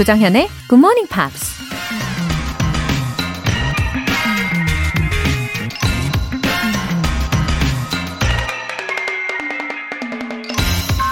[0.00, 1.60] 조장현의 Good Morning Pops.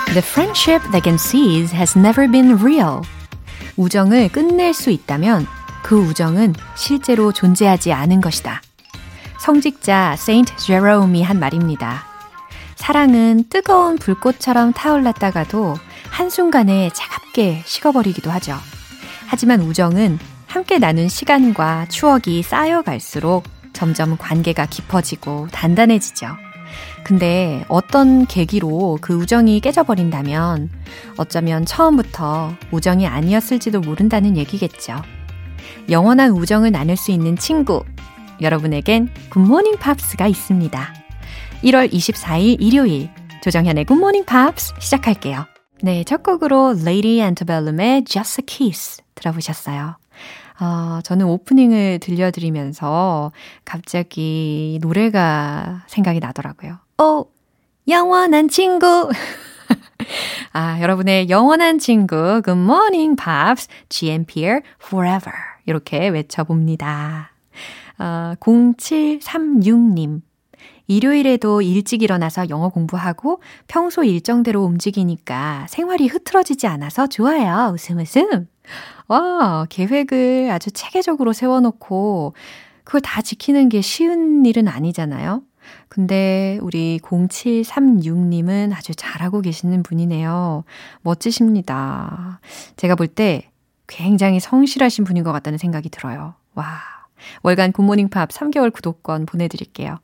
[0.07, 3.03] The friendship that can seize has never been real.
[3.77, 5.47] 우정을 끝낼 수 있다면
[5.83, 8.63] 그 우정은 실제로 존재하지 않은 것이다.
[9.39, 12.07] 성직자 세인트 제로움이 한 말입니다.
[12.77, 15.77] 사랑은 뜨거운 불꽃처럼 타올랐다가도
[16.11, 18.57] 한순간에 차갑게 식어버리기도 하죠.
[19.29, 26.29] 하지만 우정은 함께 나눈 시간과 추억이 쌓여갈수록 점점 관계가 깊어지고 단단해지죠.
[27.05, 30.71] 근데 어떤 계기로 그 우정이 깨져버린다면
[31.19, 34.97] 어쩌면 처음부터 우정이 아니었을지도 모른다는 얘기겠죠.
[35.91, 37.85] 영원한 우정을 나눌 수 있는 친구.
[38.41, 40.95] 여러분에겐 굿모닝 팝스가 있습니다.
[41.65, 43.11] 1월 24일 일요일
[43.43, 45.58] 조정현의 굿모닝 팝스 시작할게요.
[45.81, 49.97] 네, 첫 곡으로 Lady Antebellum의 Just a Kiss 들어보셨어요.
[50.61, 53.31] 어, 저는 오프닝을 들려드리면서
[53.65, 56.79] 갑자기 노래가 생각이 나더라고요.
[57.01, 57.27] 오,
[57.87, 59.11] 영원한 친구.
[60.53, 65.37] 아, 여러분의 영원한 친구, Good Morning Pops, GMPR Forever.
[65.65, 67.31] 이렇게 외쳐봅니다.
[67.99, 70.23] 어, 0736님.
[70.89, 77.73] 일요일에도 일찍 일어나서 영어 공부하고 평소 일정대로 움직이니까 생활이 흐트러지지 않아서 좋아요.
[77.73, 78.49] 웃음 웃음.
[79.07, 82.35] 와, 계획을 아주 체계적으로 세워놓고
[82.85, 85.43] 그걸 다 지키는 게 쉬운 일은 아니잖아요.
[85.89, 90.65] 근데 우리 0736님은 아주 잘하고 계시는 분이네요.
[91.03, 92.41] 멋지십니다.
[92.77, 93.51] 제가 볼 때
[93.87, 96.35] 굉장히 성실하신 분인 것 같다는 생각이 들어요.
[96.55, 96.81] 와.
[97.43, 99.99] 월간 굿모닝 팝 3개월 구독권 보내드릴게요.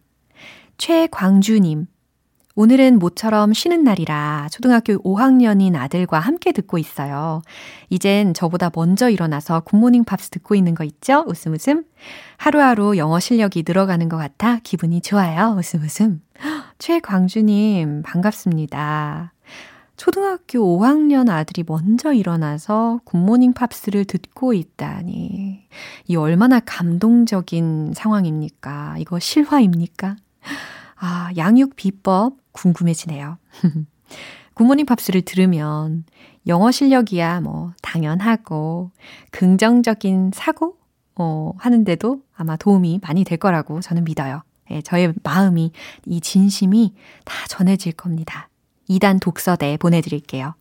[0.78, 1.86] 최광주님.
[2.56, 7.42] 오늘은 모처럼 쉬는 날이라 초등학교 5학년인 아들과 함께 듣고 있어요.
[7.90, 11.24] 이젠 저보다 먼저 일어나서 굿모닝 팝스 듣고 있는 거 있죠?
[11.26, 11.84] 웃음 웃음.
[12.36, 15.56] 하루하루 영어 실력이 늘어가는 것 같아 기분이 좋아요.
[15.58, 16.22] 웃음 웃음.
[16.78, 19.32] 최광주님, 반갑습니다.
[19.96, 25.66] 초등학교 5학년 아들이 먼저 일어나서 굿모닝 팝스를 듣고 있다니.
[26.06, 28.96] 이 얼마나 감동적인 상황입니까?
[28.98, 30.16] 이거 실화입니까?
[30.96, 33.38] 아, 양육 비법 궁금해지네요.
[34.54, 36.04] 굿모닝 팝스를 들으면
[36.46, 38.90] 영어 실력이야 뭐 당연하고
[39.30, 40.76] 긍정적인 사고
[41.16, 44.42] 어, 하는데도 아마 도움이 많이 될 거라고 저는 믿어요.
[44.70, 45.72] 예, 저의 마음이
[46.06, 46.94] 이 진심이
[47.24, 48.48] 다 전해질 겁니다.
[48.88, 50.54] 2단 독서대 보내드릴게요.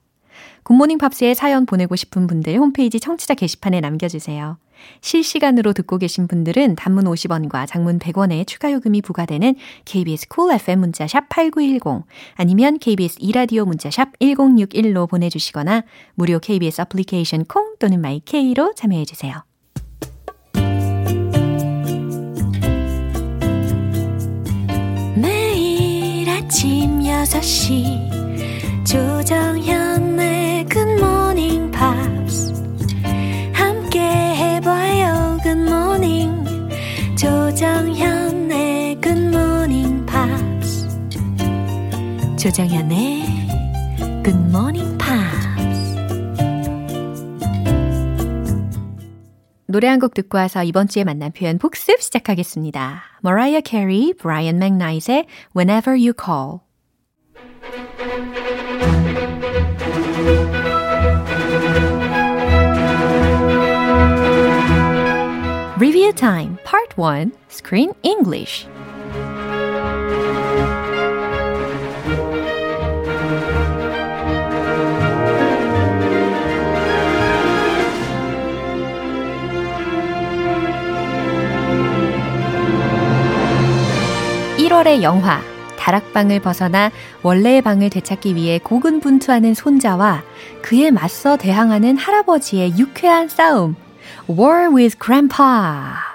[0.63, 4.57] 굿모닝 팝스에 사연 보내고 싶은 분들 홈페이지 청취자 게시판에 남겨주세요.
[5.01, 11.29] 실시간으로 듣고 계신 분들은 단문 50원과 장문 100원의 추가 요금이 부과되는 KBS Cool FM 문자샵
[11.29, 15.83] 8910 아니면 KBS 이라디오 문자샵 1061로 보내주시거나
[16.15, 19.43] 무료 KBS 애플리케이션 콩 또는 마이케이로 참여해주세요.
[25.15, 32.62] 매일 아침 6시 조정현의 굿모닝 팝스
[37.23, 40.89] 조정현의 Morning Pops.
[42.37, 43.23] 조정현의
[44.27, 45.95] Morning Pops.
[49.67, 53.03] 노래 한 곡 듣고 와서 이번 주에 만난 표현 복습 시작하겠습니다.
[53.23, 56.62] Mariah Carey, Brian McKnight의 Whenever You Call.
[65.83, 68.67] Review Time Part 1 Screen English.
[84.57, 85.41] 1월의 영화
[85.77, 86.91] 다락방을 벗어나
[87.23, 90.23] 원래의 방을 되찾기 위해 고군분투하는 손자와
[90.61, 93.75] 그에 맞서 대항하는 할아버지의 유쾌한 싸움
[94.29, 96.13] War with Grandpa.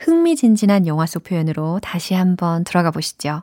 [0.00, 3.42] 흥미진진한 영화 속 표현으로 다시 한번 들어가 보시죠.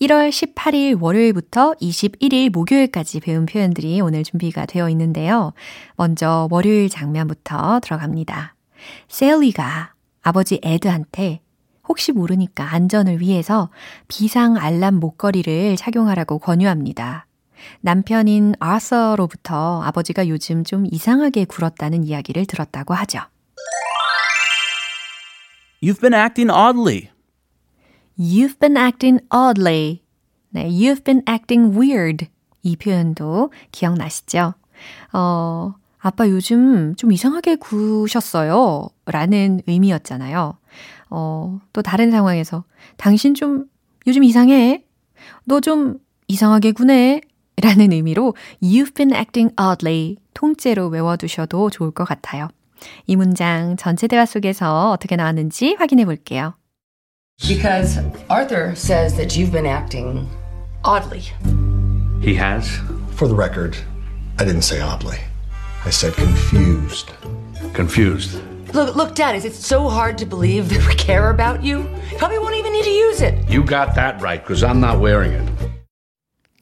[0.00, 5.52] 1월 18일 월요일부터 21일 목요일까지 배운 표현들이 오늘 준비가 되어 있는데요.
[5.96, 8.54] 먼저 월요일 장면부터 들어갑니다.
[9.08, 9.92] 셀리가
[10.22, 11.40] 아버지 에드한테
[11.88, 13.70] 혹시 모르니까 안전을 위해서
[14.08, 17.26] 비상 알람 목걸이를 착용하라고 권유합니다.
[17.80, 23.20] 남편인 아서로부터 아버지가 요즘 좀 이상하게 굴었다는 이야기를 들었다고 하죠.
[25.82, 27.10] You've been acting oddly.
[28.18, 30.02] You've been acting oddly.
[30.50, 32.26] 네, you've been acting weird.
[32.62, 34.54] 이 표현도 기억나시죠?
[35.12, 38.88] 어, 아빠 요즘 좀 이상하게 구셨어요.
[39.06, 40.56] 라는 의미였잖아요.
[41.10, 42.64] 어, 또 다른 상황에서
[42.96, 43.66] 당신 좀
[44.06, 44.84] 요즘 이상해.
[45.44, 47.20] 너 좀 이상하게 구네.
[47.61, 52.47] 라는 의미로 You've been acting oddly 통째로 외워두셔도 좋을 것 같아요.
[53.05, 56.53] 이 문장 전체 대화 속에서 어떻게 나왔는지 확인해 볼게요.
[57.47, 57.99] Because
[58.29, 60.27] Arthur says that you've been acting
[60.83, 61.23] oddly.
[62.21, 62.69] He has?
[63.15, 63.77] For the record,
[64.39, 65.17] I didn't say oddly.
[65.85, 67.11] I said confused.
[67.73, 68.41] Confused.
[68.73, 71.85] Look, look, Dad, is it so hard to believe that we care about you?
[72.17, 73.49] Probably won't even need to use it.
[73.49, 75.49] You got that right, because I'm not wearing it.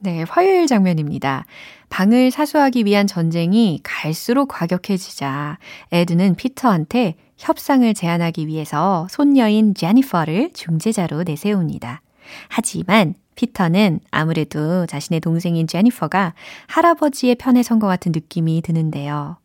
[0.03, 1.45] 네, 화요일 장면입니다.
[1.89, 5.59] 방을 사수하기 위한 전쟁이 갈수록 과격해지자
[5.93, 12.01] 에드는 피터한테 협상을 제안하기 위해서 손녀인 제니퍼를 중재자로 내세웁니다.
[12.49, 16.33] 하지만 피터는 아무래도 자신의 동생인 제니퍼가
[16.67, 19.37] 할아버지의 편에 선 것 같은 느낌이 드는데요.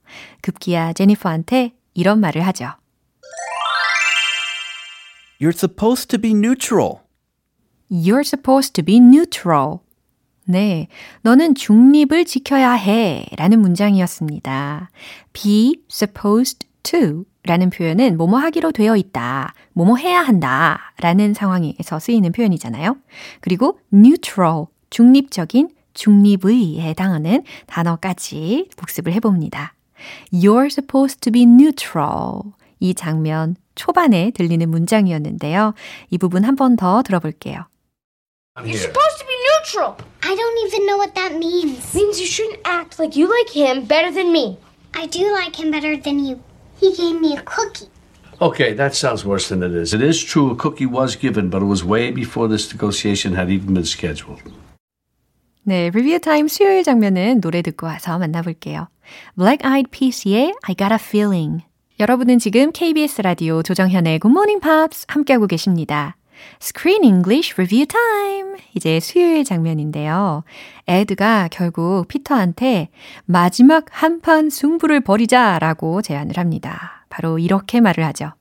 [0.42, 2.70] 급기야 제니퍼한테 이런 말을 하죠.
[5.40, 7.02] You're supposed to be neutral.
[7.88, 9.80] You're supposed to be neutral.
[10.50, 10.88] 네.
[11.22, 13.26] 너는 중립을 지켜야 해.
[13.36, 14.90] 라는 문장이었습니다.
[15.34, 19.52] be supposed to 라는 표현은 뭐뭐 하기로 되어 있다.
[19.74, 20.92] 뭐뭐 해야 한다.
[21.00, 22.96] 라는 상황에서 쓰이는 표현이잖아요.
[23.40, 29.74] 그리고 neutral, 중립적인 중립의에 해당하는 단어까지 복습을 해봅니다.
[30.32, 32.40] You're supposed to be neutral.
[32.80, 35.74] 이 장면 초반에 들리는 문장이었는데요.
[36.10, 37.66] 이 부분 한 번 더 들어볼게요.
[38.56, 39.97] You're supposed to be neutral.
[40.23, 41.93] I don't even know what that means.
[41.93, 44.57] Means you shouldn't act like you like him better than me.
[44.93, 46.39] I do like him better than you.
[46.79, 47.89] He gave me a cookie.
[48.41, 49.93] Okay, that sounds worse than it is.
[49.93, 53.49] It is true a cookie was given, but it was way before this negotiation had
[53.49, 54.41] even been scheduled.
[55.65, 58.89] 네, 리뷰 타임 수요일 장면은 노래 듣고 와서 만나볼게요.
[59.37, 61.63] Black Eyed Peas의 I Got a Feeling.
[61.99, 66.16] 여러분은 지금 KBS 라디오 조정현의 Good Morning Pops 함께하고 계십니다.
[66.60, 68.60] Screen English Review Time!
[68.74, 70.44] 이제 수요일 장면인데요.
[70.86, 72.88] 에드가 결국 피터한테
[73.24, 77.06] 마지막 한판 승부를 벌이자 라고 제안을 합니다.
[77.08, 78.32] 바로 이렇게 말을 하죠.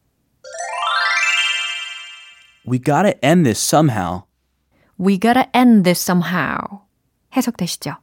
[2.70, 4.24] We gotta end this somehow.
[5.00, 6.82] We gotta end this somehow.
[7.36, 7.96] 해석되시죠?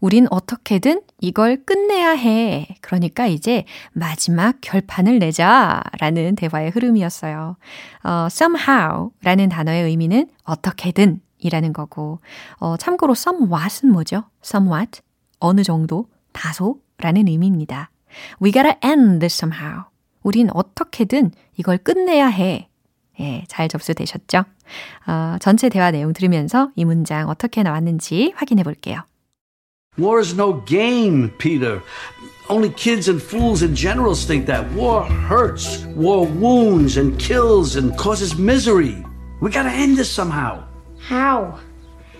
[0.00, 2.76] 우린 어떻게든 이걸 끝내야 해.
[2.80, 5.82] 그러니까 이제 마지막 결판을 내자.
[5.98, 7.56] 라는 대화의 흐름이었어요.
[8.04, 12.20] 어, somehow 라는 단어의 의미는 어떻게든 이라는 거고,
[12.58, 14.24] 어, 참고로 somewhat은 뭐죠?
[14.44, 15.00] somewhat.
[15.40, 17.90] 어느 정도, 다소 라는 의미입니다.
[18.42, 19.84] We gotta end this somehow.
[20.22, 22.68] 우린 어떻게든 이걸 끝내야 해.
[23.20, 24.44] 예, 잘 접수되셨죠?
[25.06, 29.02] 어, 전체 대화 내용 들으면서 이 문장 어떻게 나왔는지 확인해 볼게요.
[29.97, 31.81] War is no game, Peter.
[32.47, 34.71] Only kids and fools and generals think that.
[34.71, 35.83] War hurts.
[35.95, 39.03] War wounds and kills and causes misery.
[39.41, 40.63] We gotta end this somehow.
[40.99, 41.59] How?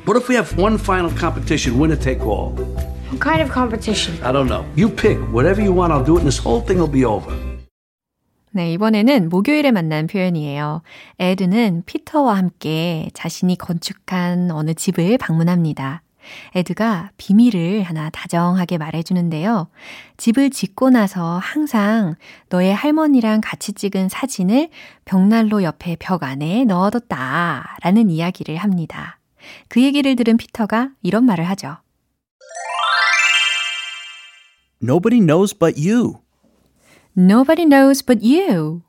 [0.06, 2.52] What if we have one final competition, winner take all?
[3.12, 4.22] What kind of competition?
[4.22, 4.66] I don't know.
[4.76, 5.18] You pick.
[5.32, 7.32] Whatever you want, I'll do it, and this whole thing will be over.
[8.52, 10.82] 네, 이번에는 목요일에 만난 표현이에요.
[11.20, 16.02] 에드는 피터와 함께 자신이 건축한 어느 집을 방문합니다.
[16.55, 19.69] 에드가 비밀을 하나 다정하게 말해주는데요.
[20.17, 22.15] 집을 짓고 나서 항상
[22.49, 24.69] 너의 할머니랑 같이 찍은 사진을
[25.05, 27.79] 벽난로 옆에 벽 안에 넣어뒀다.
[27.83, 29.19] 라는 이야기를 합니다.
[29.69, 31.77] 그 얘기를 들은 피터가 이런 말을 하죠.
[34.83, 36.21] Nobody knows but you.
[37.17, 38.83] Nobody knows but you.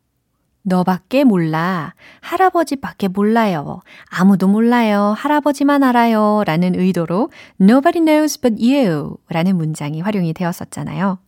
[0.66, 1.94] 너밖에 몰라.
[2.22, 3.82] 할아버지밖에 몰라요.
[4.10, 5.14] 아무도 몰라요.
[5.16, 6.44] 할아버지만 알아요.
[6.46, 7.30] 라는 의도로
[7.62, 11.20] Nobody knows but you 라는 문장이 활용이 되었었잖아요.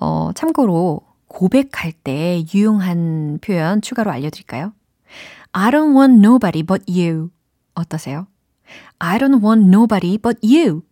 [0.00, 4.72] 어, 참고로 고백할 때 유용한 표현 추가로 알려드릴까요?
[5.52, 7.30] I don't want nobody but you.
[7.74, 8.26] 어떠세요?
[8.98, 10.82] I don't want nobody but you.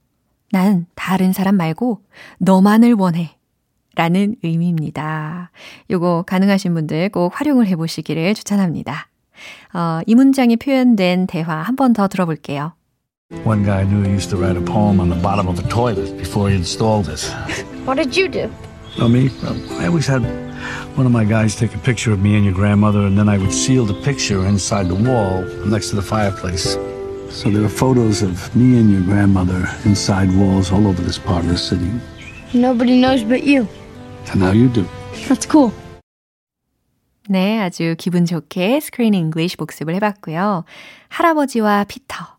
[0.52, 2.02] 난 다른 사람 말고
[2.38, 3.35] 너만을 원해.
[3.96, 5.50] 라는 의미입니다.
[5.90, 9.08] 요거 가능하신 분들 꼭 활용을 해보시기를 추천합니다.
[9.74, 12.72] 어, 이 문장이 표현된 대화 한 번 더 들어볼게요.
[13.44, 16.16] One guy knew he used to write a poem on the bottom of the toilet
[16.16, 17.26] before he installed it.
[17.84, 18.48] What did you do?
[18.98, 19.30] Know me?
[19.80, 20.22] I always had
[20.96, 23.36] one of my guys take a picture of me and your grandmother, and then I
[23.36, 26.78] would seal the picture inside the wall next to the fireplace.
[27.28, 31.44] So there are photos of me and your grandmother inside walls all over this part
[31.44, 31.90] of the city.
[32.54, 33.66] Nobody knows but you.
[34.28, 34.84] And now you do.
[35.28, 35.72] That's cool.
[37.28, 40.64] 네, 아주 기분 좋게 스크린 잉글리시 복습을 해봤고요.
[41.08, 42.36] 할아버지와 피터.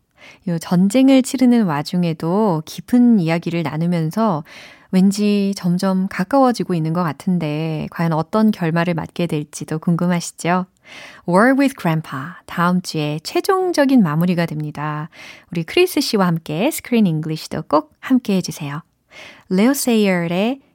[0.48, 4.44] 요 전쟁을 치르는 와중에도 깊은 이야기를 나누면서
[4.90, 10.64] 왠지 점점 가까워지고 있는 것 같은데 과연 어떤 결말을 맞게 될지도 궁금하시죠?
[11.28, 15.10] War with Grandpa 다음 주에 최종적인 마무리가 됩니다.
[15.52, 18.82] 우리 크리스 씨와 함께 screen English도 꼭 함께 해주세요.
[19.50, 20.60] 레오 세이어의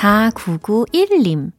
[0.00, 1.52] (4991님)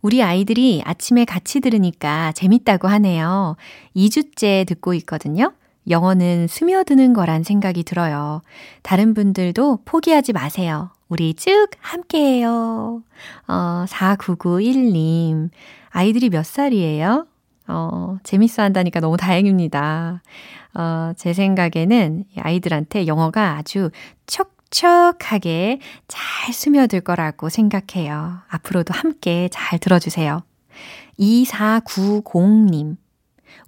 [0.00, 3.56] 우리 아이들이 아침에 같이 들으니까 재밌다고 하네요.
[3.94, 5.52] 2주째 듣고 있거든요.
[5.90, 8.40] 영어는 스며드는 거란 생각이 들어요.
[8.82, 10.90] 다른 분들도 포기하지 마세요.
[11.08, 13.02] 우리 쭉 함께해요.
[13.48, 15.50] 어, 4991님.
[15.90, 17.26] 아이들이 몇 살이에요?
[17.68, 20.22] 어, 재밌어 한다니까 너무 다행입니다.
[20.74, 23.90] 어, 제 생각에는 아이들한테 영어가 아주
[24.26, 28.38] 척 촉촉하게 잘 스며들 거라고 생각해요.
[28.48, 30.42] 앞으로도 함께 잘 들어주세요.
[31.20, 32.96] 2490님.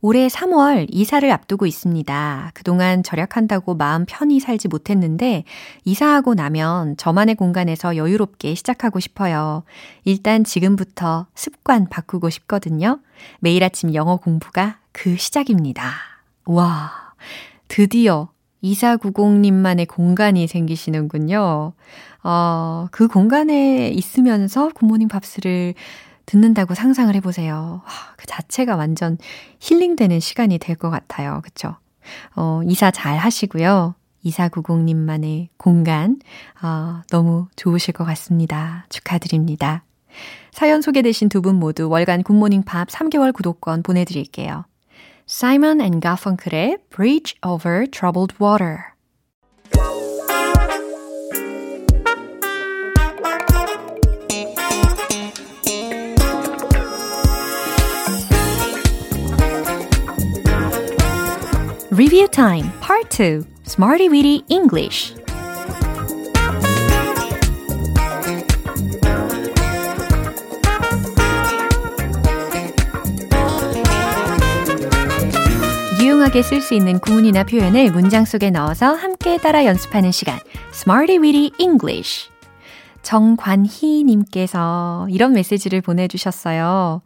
[0.00, 2.50] 올해 3월 이사를 앞두고 있습니다.
[2.54, 5.44] 그동안 절약한다고 마음 편히 살지 못했는데
[5.84, 9.62] 이사하고 나면 저만의 공간에서 여유롭게 시작하고 싶어요.
[10.04, 13.00] 일단 지금부터 습관 바꾸고 싶거든요.
[13.40, 15.90] 매일 아침 영어 공부가 그 시작입니다.
[16.44, 17.14] 와,
[17.68, 18.33] 드디어
[18.64, 21.72] 2490님만의 공간이 생기시는군요.
[22.22, 25.74] 어, 그 공간에 있으면서 굿모닝 팝스를
[26.26, 27.82] 듣는다고 상상을 해보세요.
[28.16, 29.18] 그 자체가 완전
[29.60, 31.40] 힐링되는 시간이 될 것 같아요.
[31.44, 31.76] 그쵸?
[32.34, 33.94] 어, 이사 잘 하시고요.
[34.24, 36.18] 2490님만의 공간,
[36.62, 38.86] 어, 너무 좋으실 것 같습니다.
[38.88, 39.84] 축하드립니다.
[40.52, 44.64] 사연 소개되신 두 분 모두 월간 굿모닝 팝 3개월 구독권 보내드릴게요.
[45.26, 48.92] Simon and Garfunkel의 Bridge Over Troubled Water.
[61.90, 65.14] Review Time Part 2 Smarty Weedy English
[76.24, 80.38] 유용하게 쓸 수 있는 구문이나 표현을 문장 속에 넣어서 함께 따라 연습하는 시간
[80.72, 82.30] Smarty Weedy English
[83.02, 84.56] 정관희님께서
[85.10, 87.02] 이런 메시지를 보내주셨어요.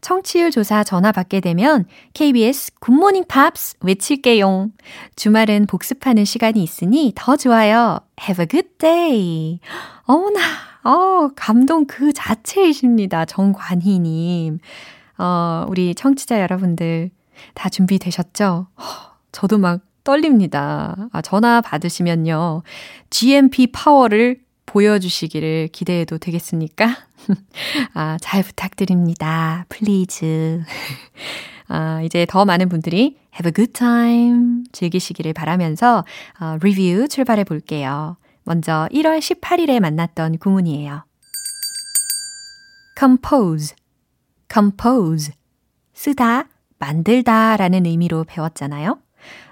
[0.00, 4.72] 청취율 조사 전화 받게 되면 KBS 굿모닝 팝스 외칠게용.
[5.14, 8.00] 주말은 복습하는 시간이 있으니 더 좋아요.
[8.20, 9.60] Have a good day.
[10.02, 10.40] 어머나,
[10.82, 13.26] 어, 감동 그 자체이십니다.
[13.26, 14.58] 정관희님.
[15.18, 17.10] 어, 우리 청취자 여러분들
[17.54, 18.66] 다 준비되셨죠?
[19.32, 21.08] 저도 막 떨립니다.
[21.12, 22.62] 아, 전화 받으시면요.
[23.10, 26.96] GMP 파워를 보여주시기를 기대해도 되겠습니까?
[27.94, 29.66] 아, 잘 부탁드립니다.
[29.68, 30.62] please.
[31.68, 36.04] 아, 이제 더 많은 분들이 have a good time 즐기시기를 바라면서
[36.40, 38.16] 어, 리뷰 출발해 볼게요.
[38.44, 41.04] 먼저 1월 18일에 만났던 구문이에요.
[42.98, 43.74] compose,
[44.52, 45.32] compose.
[45.92, 46.48] 쓰다,
[46.78, 48.98] 만들다 라는 의미로 배웠잖아요.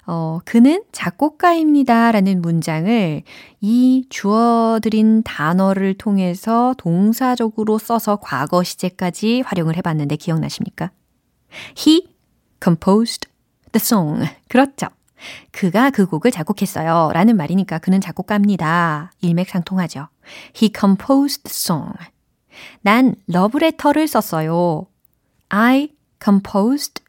[0.07, 3.23] 어, 그는 작곡가입니다 라는 문장을
[3.61, 10.91] 이 주어드린 단어를 통해서 동사적으로 써서 과거 시제까지 활용을 해봤는데 기억나십니까?
[11.79, 12.09] He
[12.63, 13.29] composed
[13.73, 14.29] the song.
[14.49, 14.89] 그렇죠.
[15.53, 17.11] 그가 그 곡을 작곡했어요.
[17.15, 19.13] 라는 말이니까 그는 작곡가입니다.
[19.23, 20.09] 일맥상통하죠.
[20.61, 21.93] He composed the song.
[22.83, 24.87] 난 러브레터를 썼어요.
[25.49, 25.91] I
[26.23, 27.04] composed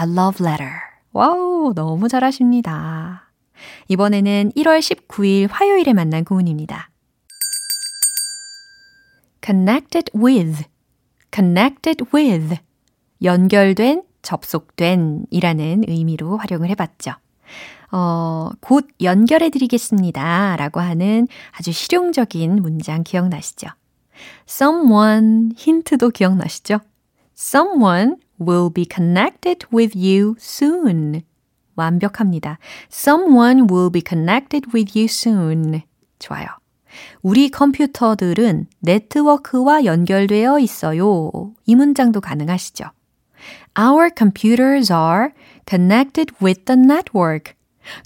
[0.00, 0.72] a love letter.
[1.12, 3.30] wow, 너무 잘하십니다.
[3.88, 6.90] 이번에는 1월 19일 화요일에 만난 구문입니다.
[9.44, 10.64] connected with,
[11.32, 12.56] connected with,
[13.22, 17.12] 연결된, 접속된 이라는 의미로 활용을 해봤죠.
[17.90, 20.56] 어, 곧 연결해 드리겠습니다.
[20.56, 23.68] 라고 하는 아주 실용적인 문장 기억나시죠?
[24.48, 26.78] someone 힌트도 기억나시죠?
[27.36, 31.22] someone will be connected with you soon.
[31.76, 32.58] 완벽합니다.
[32.92, 35.82] Someone will be connected with you soon.
[36.18, 36.46] 좋아요.
[37.22, 41.30] 우리 컴퓨터들은 네트워크와 연결되어 있어요.
[41.64, 42.84] 이 문장도 가능하시죠?
[43.78, 45.30] Our computers are
[45.66, 47.54] connected with the network.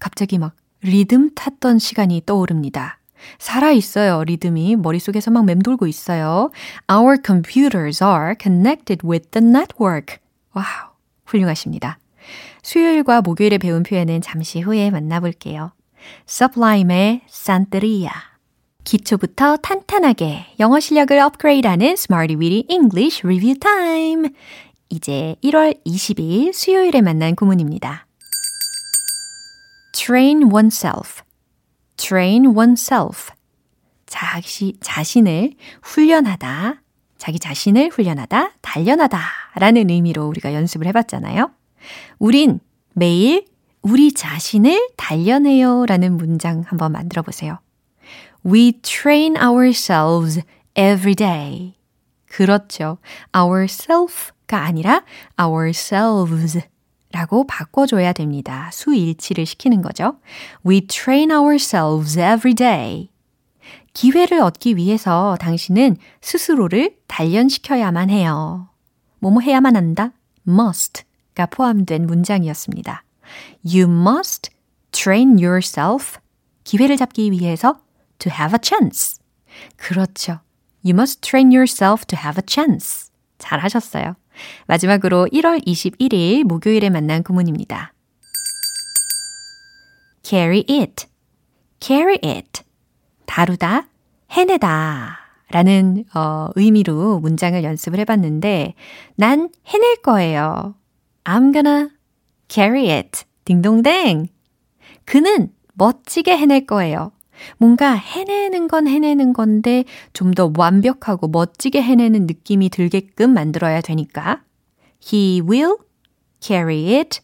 [0.01, 2.99] 갑자기 막 리듬 탔던 시간이 떠오릅니다.
[3.39, 4.23] 살아 있어요.
[4.25, 6.51] 리듬이 머릿속에서 막 맴돌고 있어요.
[6.91, 10.19] Our computers are connected with the network.
[10.57, 10.65] wow,
[11.27, 11.99] 훌륭하십니다.
[12.63, 15.73] 수요일과 목요일에 배운 표현은 잠시 후에 만나볼게요.
[16.27, 18.11] Sublime의 Santeria.
[18.83, 24.31] 기초부터 탄탄하게 영어 실력을 업그레이드하는 Smarty Weedy English Review Time.
[24.89, 28.07] 이제 1월 22일 수요일에 만난 구문입니다.
[29.93, 31.23] train oneself.
[31.99, 33.31] train oneself.
[34.07, 36.81] 자시, 자신을 훈련하다.
[37.19, 39.21] 자기 자신을 훈련하다, 단련하다
[39.57, 41.51] 라는 의미로 우리가 연습을 해봤잖아요.
[42.19, 42.61] 우린
[42.93, 43.47] 매일
[43.83, 47.59] 우리 자신을 단련해요 라는 문장 한번 만들어 보세요.
[48.45, 50.43] We train ourselves
[50.75, 51.75] every day.
[52.27, 52.99] 그렇죠.
[53.37, 55.05] ourself가 아니라
[55.41, 56.61] ourselves
[57.13, 58.71] 라고 바꿔줘야 됩니다.
[58.73, 60.19] 수일치를 시키는 거죠.
[60.67, 63.11] We train ourselves every day.
[63.97, 68.69] 기회를 얻기 위해서 당신은 스스로를 단련시켜야만 해요.
[69.21, 70.13] 뭐뭐 해야만 한다?
[70.47, 73.05] must가 포함된 문장이었습니다.
[73.65, 74.51] You must
[74.93, 76.19] train yourself.
[76.65, 77.81] 기회를 잡기 위해서
[78.19, 79.19] to have a chance.
[79.77, 80.41] 그렇죠.
[80.85, 83.11] You must train yourself to have a chance.
[83.39, 84.15] 잘 하셨어요.
[84.67, 87.95] 마지막으로 1월 21일 목요일에 만난 구문입니다.
[90.23, 91.07] carry it,
[91.81, 92.66] carry it.
[93.27, 93.89] 다루다,
[94.31, 95.19] 해내다.
[95.51, 98.75] 라는 어, 의미로 문장을 연습을 해봤는데
[99.15, 100.75] 난 해낼 거예요.
[101.25, 101.89] I'm gonna
[102.49, 103.23] carry it.
[103.45, 104.27] 딩동댕.
[105.05, 107.13] 그는 멋지게 해낼 거예요.
[107.59, 114.43] 뭔가 해내는 건 해내는 건데 좀 더 완벽하고 멋지게 해내는 느낌이 들게끔 만들어야 되니까
[115.13, 115.77] He will
[116.41, 117.21] carry it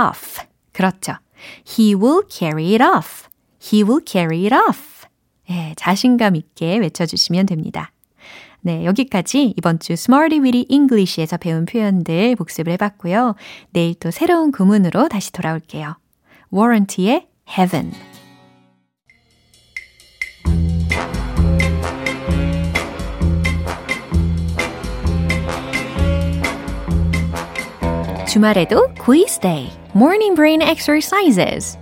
[0.00, 0.42] off.
[0.72, 1.12] 그렇죠.
[1.68, 3.28] He will carry it off.
[3.62, 4.89] He will carry it off.
[5.50, 7.92] 예, 자신감 있게 외쳐주시면 됩니다.
[8.62, 13.34] 네, 여기까지 이번 주 Smarty Weedy English에서 배운 표현들 복습을 해봤고요.
[13.72, 15.96] 내일 또 새로운 구문으로 다시 돌아올게요.
[16.52, 17.92] Warranty의 Heaven.
[28.28, 31.79] 주말에도 quiz day, morning brain exercises.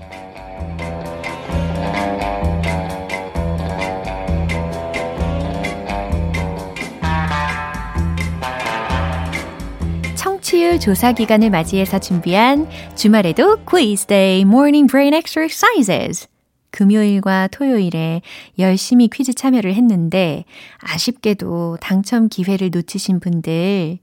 [10.59, 16.27] 청취율 조사 기간을 맞이해서 준비한 주말에도 quiz day, morning brain exercises.
[16.73, 18.23] 금요일과 토요일에
[18.59, 20.44] 열심히 퀴즈 참여를 했는데
[20.81, 23.99] 아쉽게도 당첨 기회를 놓치신 분들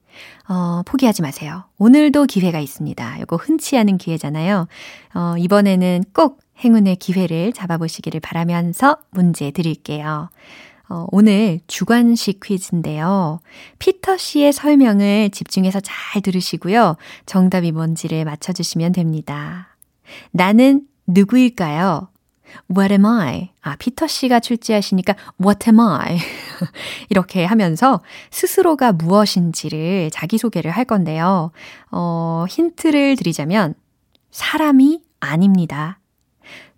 [0.48, 1.66] 어, 포기하지 마세요.
[1.78, 3.18] 오늘도 기회가 있습니다.
[3.18, 4.70] 이거 흔치 않은 기회잖아요.
[5.14, 10.30] 어, 이번에는 꼭 행운의 기회를 잡아보시기를 바라면서 문제 드릴게요.
[10.90, 13.40] 어, 오늘 주관식 퀴즈인데요.
[13.80, 16.98] 피터 씨의 설명을 집중해서 잘 들으시고요.
[17.26, 19.76] 정답이 뭔지를 맞춰주시면 됩니다.
[20.32, 22.10] 나는 누구일까요?
[22.70, 23.52] What am I?
[23.62, 26.20] 아, 피터 씨가 출제하시니까 What am I?
[27.10, 31.52] 이렇게 하면서 스스로가 무엇인지를 자기소개를 할 건데요.
[31.92, 33.74] 어, 힌트를 드리자면
[34.32, 36.00] 사람이 아닙니다.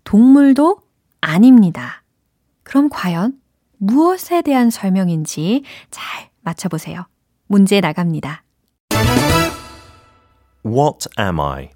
[0.04, 0.80] 동물도
[1.20, 2.02] 아닙니다.
[2.62, 3.34] 그럼 과연
[3.77, 7.07] 무엇에 대한 설명인지 잘 맞춰보세요.
[7.47, 8.43] 문제 나갑니다.
[10.65, 11.71] What am I?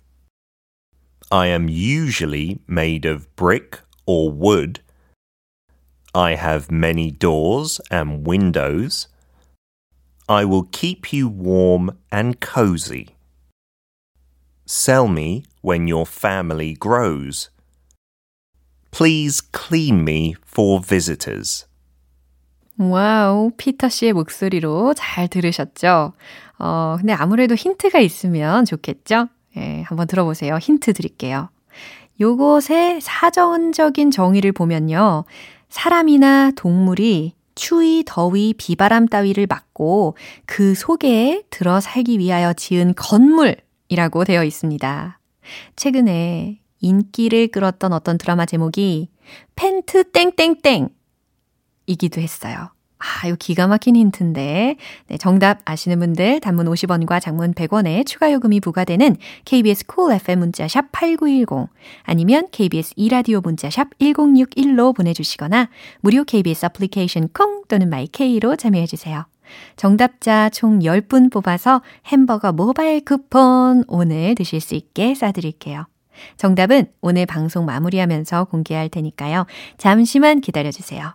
[1.30, 4.82] I am usually made of brick or wood.
[6.14, 9.08] I have many doors and windows.
[10.30, 13.18] I will keep you warm and cozy.
[14.66, 17.50] Sell me when your family grows.
[18.92, 21.66] Please clean me for visitors.
[22.79, 26.13] wow, 피터 씨의 목소리로 잘 들으셨죠?
[26.59, 29.29] 어, 근데 아무래도 힌트가 있으면 좋겠죠?
[29.57, 30.57] 예, 한번 들어보세요.
[30.57, 31.51] 힌트 드릴게요.
[32.21, 35.25] 요것의 사전적인 정의를 보면요.
[35.69, 44.45] 사람이나 동물이 추위, 더위, 비바람 따위를 막고 그 속에 들어 살기 위하여 지은 건물이라고 되어
[44.45, 45.19] 있습니다.
[45.77, 49.09] 최근에 인기를 끌었던 어떤 드라마 제목이
[49.57, 50.89] 펜트 땡땡땡
[51.93, 52.71] 이기도 했어요.
[53.03, 54.77] 아, 이거 기가 막힌 힌트인데.
[55.09, 60.93] 네, 정답 아시는 분들 단문 50원과 장문 100원에 추가 요금이 부과되는 KBS Cool FM 문자샵
[60.93, 61.69] 8910
[62.05, 65.69] 아니면 KBS 2라디오 문자샵 1061로 보내 주시거나
[66.01, 69.27] 무료 KBS 애플리케이션 콩 또는 My K로 참여해 주세요.
[69.77, 75.87] 정답자 총 10분 뽑아서 햄버거 모바일 쿠폰 오늘 드실 수 있게 쏴드릴게요.
[76.37, 79.47] 정답은 오늘 방송 마무리하면서 공개할 테니까요.
[79.77, 81.15] 잠시만 기다려주세요.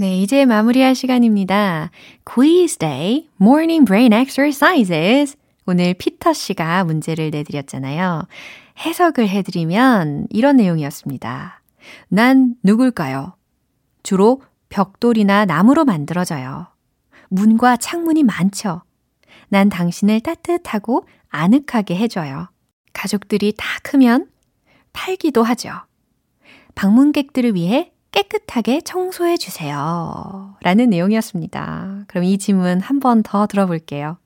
[0.00, 1.90] 네, 이제 마무리할 시간입니다.
[2.24, 5.36] Quiz Day Morning Brain Exercises
[5.66, 8.26] 오늘 피터 씨가 문제를 내드렸잖아요.
[8.78, 11.60] 해석을 해드리면 이런 내용이었습니다.
[12.08, 13.34] 난 누굴까요?
[14.02, 16.68] 주로 벽돌이나 나무로 만들어져요.
[17.28, 18.80] 문과 창문이 많죠.
[19.50, 22.48] 난 당신을 따뜻하고 아늑하게 해줘요.
[22.94, 24.30] 가족들이 다 크면
[24.94, 25.72] 팔기도 하죠.
[26.74, 30.55] 방문객들을 위해 깨끗하게 청소해 주세요.
[30.61, 32.05] 라는 내용이었습니다.
[32.07, 34.17] 그럼 이 질문 한 번 더 들어볼게요.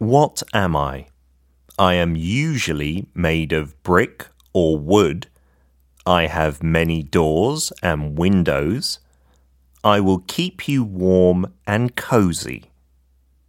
[0.00, 1.06] What am I?
[1.78, 5.28] I am usually made of brick or wood.
[6.04, 8.98] I have many doors and windows.
[9.84, 12.64] I will keep you warm and cozy.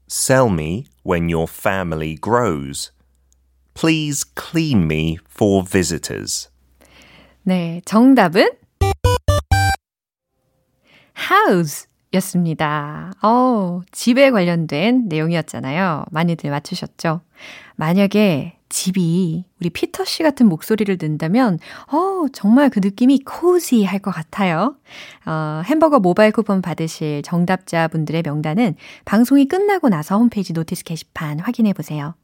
[0.07, 2.91] Sell me when your family grows.
[3.73, 6.49] Please clean me for visitors.
[7.48, 8.50] 네, 정답은
[11.18, 13.10] house 였습니다.
[13.22, 16.04] 어, 집에 관련된 내용이었잖아요.
[16.10, 17.22] 많이들 맞추셨죠?
[17.76, 21.58] 만약에 집이 우리 피터 씨 같은 목소리를 듣는다면,
[21.90, 24.76] 어, 정말 그 느낌이 cozy 할것 같아요.
[25.24, 28.74] 어, 햄버거 모바일 쿠폰 받으실 정답자분들의 명단은
[29.06, 32.14] 방송이 끝나고 나서 홈페이지 notice 게시판 확인해 보세요.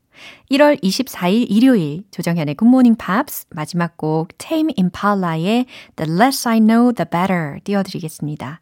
[0.50, 7.06] 1월 24일 일요일 조정현의 굿모닝 팝스 마지막 곡 Tame Impala의 The Less I Know The
[7.10, 8.60] Better 띄워드리겠습니다.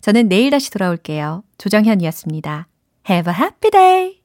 [0.00, 1.44] 저는 내일 다시 돌아올게요.
[1.58, 2.68] 조정현이었습니다.
[3.08, 4.21] Have a happy day!